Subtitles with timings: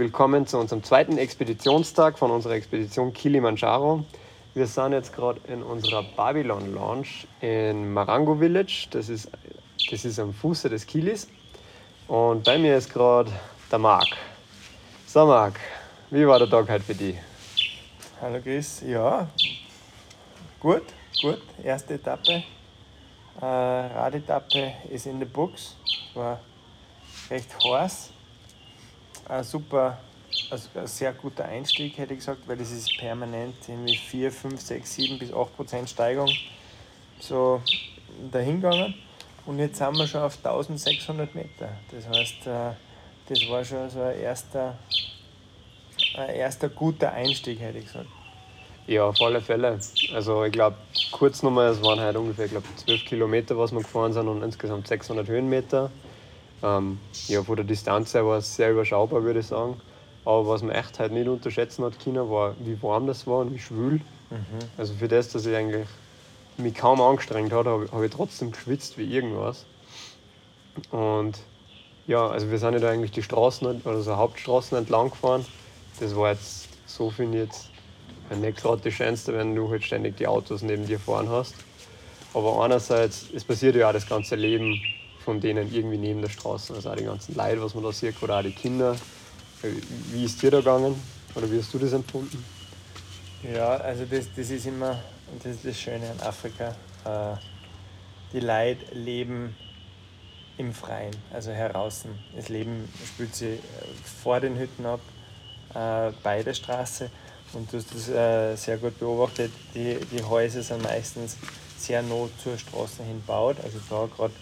[0.00, 4.02] willkommen zu unserem zweiten Expeditionstag von unserer Expedition Kilimanjaro.
[4.54, 8.86] Wir sind jetzt gerade in unserer Babylon Lounge in Marango Village.
[8.92, 9.30] Das ist,
[9.90, 11.28] das ist am Fuße des Kilis.
[12.08, 13.30] Und bei mir ist gerade
[13.70, 14.08] der Marc.
[15.06, 15.60] So, Marc,
[16.10, 17.16] wie war der Tag heute für dich?
[18.22, 19.28] Hallo Chris, ja,
[20.60, 20.84] gut,
[21.20, 21.42] gut.
[21.62, 22.42] Erste Etappe,
[23.38, 25.76] äh, Radetappe ist in der Box,
[26.14, 26.40] war
[27.28, 28.14] recht heiß.
[29.30, 29.96] Ein super,
[30.50, 34.60] also ein sehr guter Einstieg hätte ich gesagt, weil das ist permanent irgendwie 4, 5,
[34.60, 36.28] 6, 7 bis 8 Prozent Steigung
[37.20, 37.62] so
[38.32, 38.94] dahingegangen.
[39.46, 41.68] Und jetzt sind wir schon auf 1600 Meter.
[41.92, 42.72] Das heißt, äh,
[43.28, 44.76] das war schon so ein erster,
[46.16, 48.08] ein erster guter Einstieg, hätte ich gesagt.
[48.88, 49.78] Ja, auf alle Fälle.
[50.12, 50.74] Also ich glaube,
[51.12, 54.42] kurz nochmal, es waren halt ungefähr ich glaub, 12 Kilometer, was wir gefahren sind und
[54.42, 55.92] insgesamt 600 Höhenmeter.
[56.62, 59.80] Ähm, ja, von der Distanz her war es sehr überschaubar, würde ich sagen.
[60.24, 63.54] Aber was man echt halt nicht unterschätzen hat können, war, wie warm das war und
[63.54, 64.00] wie schwül.
[64.30, 64.58] Mhm.
[64.76, 65.86] Also für das, dass ich eigentlich
[66.58, 69.64] mich kaum angestrengt habe, habe hab ich trotzdem geschwitzt wie irgendwas.
[70.90, 71.38] Und
[72.06, 75.46] ja, also wir sind ja da eigentlich die Straßen, also Hauptstraßen entlang gefahren.
[76.00, 77.70] Das war jetzt, so finde ich jetzt,
[78.38, 81.54] nicht gerade das Schönste, wenn du halt ständig die Autos neben dir fahren hast.
[82.32, 84.80] Aber einerseits, es passiert ja auch das ganze Leben
[85.24, 86.74] von denen irgendwie neben der Straße.
[86.74, 88.96] Also auch die ganzen Leute, was man da sieht, oder auch die Kinder.
[90.12, 91.00] Wie ist dir da gegangen?
[91.34, 92.44] Oder wie hast du das empfunden?
[93.42, 95.00] Ja, also das, das ist immer,
[95.42, 96.74] das ist das Schöne an Afrika.
[97.04, 97.36] Äh,
[98.32, 99.54] die Leute leben
[100.58, 102.04] im Freien, also heraus.
[102.36, 103.60] Das Leben spielt sich äh,
[104.22, 105.00] vor den Hütten ab,
[105.74, 107.10] äh, bei der Straße.
[107.52, 109.50] Und du hast das äh, sehr gut beobachtet.
[109.74, 111.36] Die, die Häuser sind meistens
[111.78, 113.56] sehr nah zur Straße hin gebaut.
[113.64, 114.34] Also da gerade,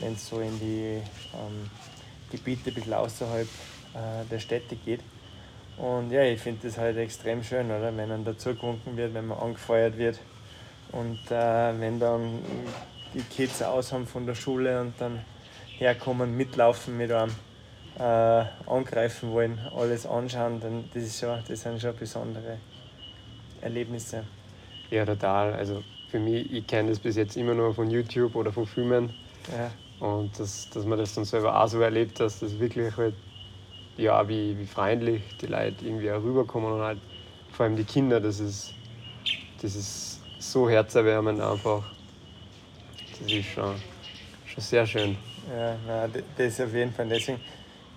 [0.00, 1.00] wenn es so in die
[1.34, 1.70] ähm,
[2.30, 3.46] Gebiete ein bisschen außerhalb
[3.94, 5.00] äh, der Städte geht.
[5.76, 7.94] Und ja, ich finde das halt extrem schön, oder?
[7.96, 10.18] Wenn man dazu gewunken wird, wenn man angefeuert wird.
[10.92, 12.40] Und äh, wenn dann
[13.14, 15.20] die Kids aus haben von der Schule und dann
[15.78, 17.32] herkommen, mitlaufen mit einem
[17.98, 18.02] äh,
[18.66, 22.58] angreifen wollen, alles anschauen, dann das, ist schon, das sind schon besondere
[23.60, 24.24] Erlebnisse.
[24.90, 25.54] Ja, total.
[25.54, 29.12] Also für mich, ich kenne das bis jetzt immer nur von YouTube oder von Filmen.
[29.50, 29.70] Ja.
[30.00, 33.14] Und das, dass man das dann selber auch so erlebt, dass das wirklich halt,
[33.96, 36.98] ja, wie, wie freundlich die Leute irgendwie auch rüberkommen und halt
[37.52, 38.74] vor allem die Kinder, das ist,
[39.62, 41.82] das ist so herzerwärmend einfach.
[43.18, 43.74] Das ist schon,
[44.44, 45.16] schon sehr schön.
[45.50, 47.08] Ja, na, das ist auf jeden Fall.
[47.08, 47.40] Deswegen,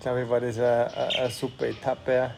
[0.00, 2.30] glaube ich, war das eine, eine super Etappe,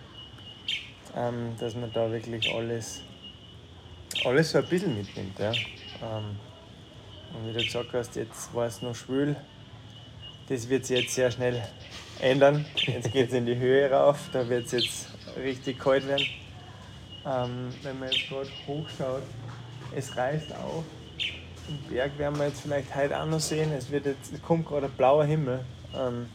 [1.15, 3.03] ähm, dass man da wirklich alles,
[4.25, 5.39] alles so ein bisschen mitnimmt.
[5.39, 5.53] Ja.
[5.53, 6.37] Ähm,
[7.35, 9.37] und wie du gesagt hast, jetzt war es noch schwül.
[10.49, 11.63] Das wird sich jetzt sehr schnell
[12.21, 12.65] ändern.
[12.77, 16.27] Jetzt geht es in die Höhe rauf, da wird es jetzt richtig kalt werden.
[17.25, 19.23] Ähm, wenn man jetzt gerade hochschaut,
[19.95, 20.85] es reißt auf.
[21.69, 23.73] Den Berg werden wir jetzt vielleicht heute auch noch sehen.
[23.73, 25.61] Es, wird jetzt, es kommt gerade ein blauer Himmel.
[25.95, 26.29] Ähm,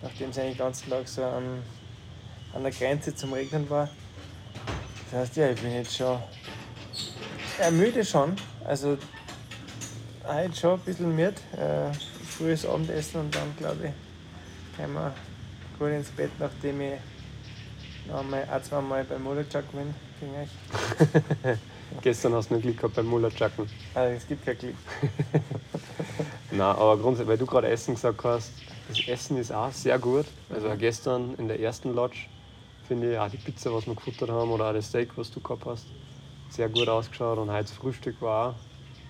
[0.00, 1.62] nachdem es eigentlich den ganzen Tag so an,
[2.54, 3.88] an der Grenze zum Regnen war.
[5.10, 6.18] Das heißt, ja, ich bin jetzt schon
[7.58, 8.36] ja, müde schon.
[8.64, 8.98] Also
[10.26, 11.34] heute schon ein bisschen müde.
[11.56, 15.14] Äh, frühes Abendessen und dann glaube ich, gehen wir
[15.78, 16.92] gut ins Bett, nachdem ich
[18.08, 21.58] noch einmal, ein, zwei Mal beim Mullerjack bin gegen euch.
[22.02, 23.68] Gestern hast du noch Glück gehabt beim Mullerjacken.
[23.94, 24.74] Also es gibt kein Glück.
[26.50, 28.52] Nein, aber grundsätzlich, weil du gerade Essen gesagt hast,
[28.88, 30.26] das Essen ist auch sehr gut.
[30.50, 32.18] Also auch gestern in der ersten Lodge
[32.86, 35.40] finde ich auch die Pizza, was wir gefuttert haben, oder auch das Steak, was du
[35.40, 35.86] gehabt hast,
[36.50, 37.38] sehr gut ausgeschaut.
[37.38, 38.54] Und heute das Frühstück war auch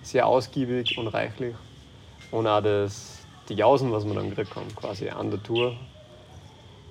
[0.01, 1.55] sehr ausgiebig und reichlich.
[2.31, 3.19] Und auch das,
[3.49, 5.75] die Jausen, was wir dann gekriegt haben, quasi an der Tour.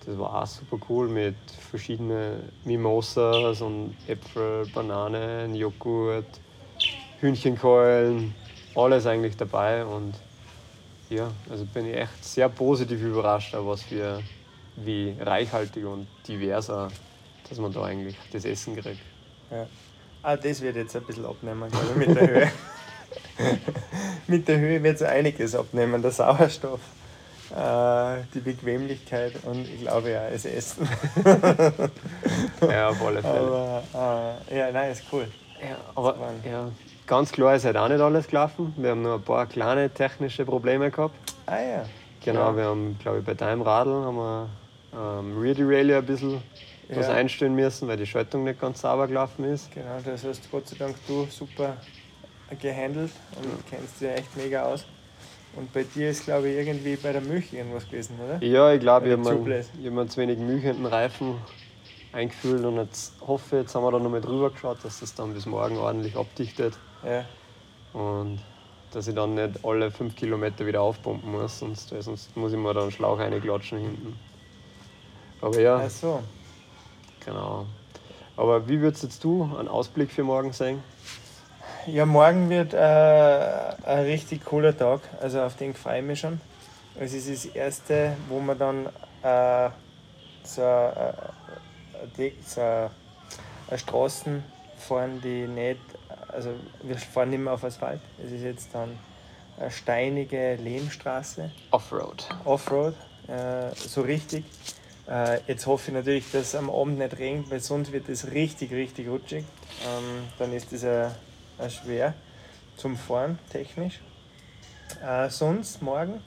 [0.06, 1.34] Das war auch super cool mit
[1.70, 6.26] verschiedenen Mimosas und Äpfel, Bananen, Joghurt,
[7.20, 8.34] Hühnchenkeulen,
[8.74, 9.84] alles eigentlich dabei.
[9.84, 10.14] Und
[11.08, 14.22] ja, also bin ich echt sehr positiv überrascht, was für
[14.76, 16.88] wie reichhaltig und diverser,
[17.48, 19.00] dass man da eigentlich das Essen kriegt.
[19.50, 19.66] Ja.
[20.22, 22.52] Ah, das wird jetzt ein bisschen abnehmen, glaube ich, mit der Höhe.
[24.26, 26.80] mit der Höhe wird so einiges abnehmen, der Sauerstoff,
[27.50, 30.88] äh, die Bequemlichkeit und ich glaube ja, das Essen.
[32.68, 33.82] ja, auf alle Fälle.
[33.92, 35.26] Aber äh, ja, nein, ist cool.
[35.60, 36.70] Ja, aber ja,
[37.06, 38.72] Ganz klar ist halt auch nicht alles gelaufen.
[38.78, 41.14] Wir haben nur ein paar kleine technische Probleme gehabt.
[41.44, 41.84] Ah ja.
[42.24, 42.56] Genau, ja.
[42.56, 44.48] wir haben, glaube ich, bei deinem Radl haben wir
[44.94, 46.42] ähm, Rear Derailleur ein bisschen
[46.88, 46.96] ja.
[46.96, 49.70] was einstellen müssen, weil die Schaltung nicht ganz sauber gelaufen ist.
[49.72, 51.76] Genau, das hast Gott sei Dank du super
[52.60, 53.58] gehandelt und ja.
[53.70, 54.84] kennst dich echt mega aus.
[55.56, 58.44] Und bei dir ist, glaube ich, irgendwie bei der Milch irgendwas gewesen, oder?
[58.44, 59.44] Ja, ich glaube, ich habe
[59.90, 61.36] mir zu wenig Milch in den Reifen
[62.12, 65.46] eingefühlt und jetzt hoffe, jetzt haben wir da nochmal drüber geschaut, dass das dann bis
[65.46, 67.24] morgen ordentlich abdichtet Ja.
[67.92, 68.40] und
[68.92, 72.72] dass ich dann nicht alle fünf Kilometer wieder aufpumpen muss, sonst, sonst muss ich mir
[72.74, 74.18] da einen Schlauch reinklatschen hinten.
[75.40, 76.22] Aber ja, Ach so.
[77.24, 77.66] genau.
[78.36, 80.82] Aber wie würdest jetzt du einen Ausblick für morgen sehen?
[81.86, 85.00] Ja, morgen wird äh, ein richtig cooler Tag.
[85.20, 86.40] Also auf den freue ich mich schon.
[86.98, 88.86] Es ist das erste, wo wir dann
[89.22, 89.68] äh,
[90.42, 92.90] so, äh, so eine
[93.76, 94.42] Straßen
[94.78, 95.80] fahren, die nicht,
[96.28, 98.00] also wir fahren nicht mehr auf Asphalt.
[98.24, 98.98] Es ist jetzt dann
[99.58, 101.50] eine steinige Lehmstraße.
[101.70, 102.26] Offroad.
[102.46, 102.94] Offroad,
[103.28, 104.46] äh, so richtig.
[105.06, 108.30] Äh, jetzt hoffe ich natürlich, dass es am Abend nicht regnet, weil sonst wird es
[108.30, 109.44] richtig, richtig rutschig.
[109.86, 111.08] Ähm, dann ist das äh,
[111.68, 112.14] schwer
[112.76, 114.00] zum Fahren, technisch.
[115.04, 116.20] Äh, sonst morgen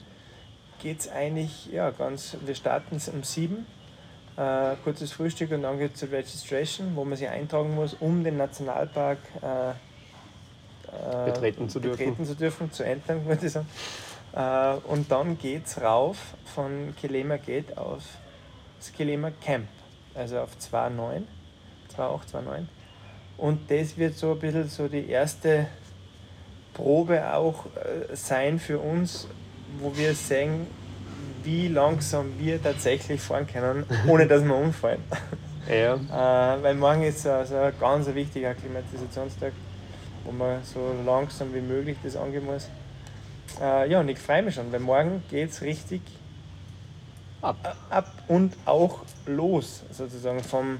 [0.80, 3.66] geht es eigentlich, ja, ganz, wir starten es um 7
[4.36, 8.22] äh, kurzes Frühstück und dann geht es zur Registration, wo man sich eintragen muss, um
[8.22, 11.98] den Nationalpark äh, äh, Betreten zu dürfen.
[11.98, 13.68] betreten zu dürfen, zu entern, würde ich sagen.
[14.32, 16.18] Äh, und dann geht es rauf
[16.54, 18.02] von Kilema Gate auf
[18.78, 19.66] das Kilema Camp,
[20.14, 21.22] also auf 2.9,
[21.96, 22.66] 2.829.
[23.38, 25.66] Und das wird so ein bisschen so die erste
[26.74, 29.28] Probe auch äh, sein für uns,
[29.80, 30.66] wo wir sehen,
[31.44, 35.02] wie langsam wir tatsächlich fahren können, ohne dass wir umfallen.
[35.68, 35.94] Ja,
[36.58, 39.52] Äh, weil morgen ist so, so ein ganz wichtiger Klimatisationstag,
[40.24, 42.68] wo man so langsam wie möglich das angehen muss.
[43.60, 46.00] Äh, ja, und ich freue mich schon, weil morgen geht es richtig
[47.42, 47.76] ab.
[47.90, 50.78] ab und auch los, sozusagen vom,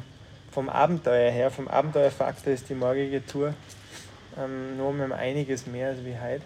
[0.59, 1.53] vom Abenteuer her.
[1.53, 3.55] Vom Abenteuerfaktor ist die morgige Tour
[4.37, 6.43] ähm, nur um einiges mehr als wie heute.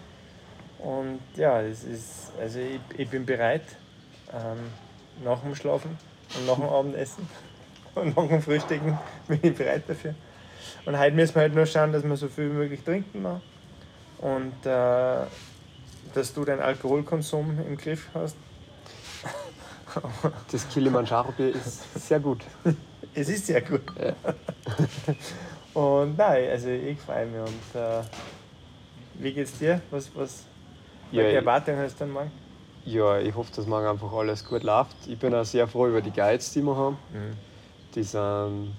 [0.80, 3.62] Und ja, es ist, also ich, ich bin bereit
[4.30, 4.58] ähm,
[5.24, 5.96] nach dem Schlafen
[6.36, 7.26] und nach dem Abendessen
[7.94, 8.98] und nach dem Frühstücken
[9.28, 10.14] bin ich bereit dafür.
[10.84, 13.40] Und heute müssen wir halt nur schauen, dass wir so viel wie möglich trinken noch
[14.18, 15.24] und äh,
[16.12, 18.36] dass du deinen Alkoholkonsum im Griff hast.
[20.50, 22.42] Das Kilimanjaro-Bier ist sehr gut.
[23.14, 23.82] Es ist sehr gut.
[24.00, 24.14] Ja.
[25.80, 27.40] Und nein, also ich freue mich.
[27.40, 28.02] Und äh,
[29.14, 29.80] wie geht's dir?
[29.90, 30.44] Was, was,
[31.10, 32.30] welche Erwartungen hast du dann morgen?
[32.84, 34.96] Ja, ich hoffe, dass morgen einfach alles gut läuft.
[35.06, 36.96] Ich bin auch sehr froh über die Guides, die wir haben.
[37.94, 38.74] Die sind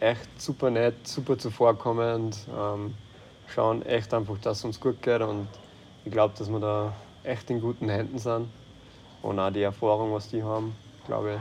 [0.00, 2.94] echt super nett, super zuvorkommend, ähm,
[3.48, 5.48] schauen echt einfach, dass es uns gut geht und
[6.04, 6.92] ich glaube, dass wir da
[7.24, 8.48] echt in guten Händen sind.
[9.22, 10.76] Und auch die Erfahrung, was die haben,
[11.06, 11.40] glaube ich,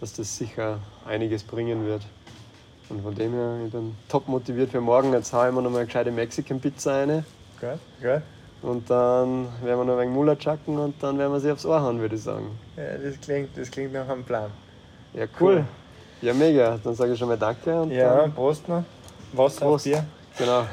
[0.00, 2.02] dass das sicher einiges bringen wird.
[2.88, 5.12] Und von dem her, ich bin top motiviert für morgen.
[5.12, 7.24] Jetzt hauen wir noch mal eine gescheite Mexican Pizza rein.
[7.60, 8.22] Gut, gut.
[8.62, 11.66] Und dann werden wir noch ein wenig Muller chucken und dann werden wir sie aufs
[11.66, 12.58] Ohr hauen, würde ich sagen.
[12.76, 14.50] Ja, das, klingt, das klingt nach einem Plan.
[15.14, 15.56] Ja, cool.
[15.56, 15.64] Cool.
[16.22, 16.78] Ja, mega.
[16.82, 18.84] Dann sage ich schon mal Danke und Ja, dann Prost noch.
[19.32, 19.86] Wasser Prost.
[19.86, 20.04] auf Bier.
[20.38, 20.64] Genau.